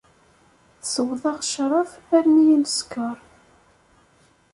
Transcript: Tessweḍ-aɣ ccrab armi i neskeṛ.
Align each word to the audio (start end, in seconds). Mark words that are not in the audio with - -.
Tessweḍ-aɣ 0.81 1.37
ccrab 1.45 1.89
armi 2.17 2.43
i 2.53 2.57
neskeṛ. 2.57 3.17